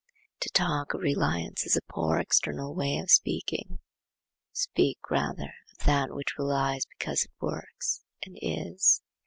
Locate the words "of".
0.95-1.01, 2.97-3.11, 5.73-5.85